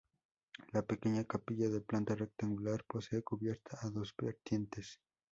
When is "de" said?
1.69-1.79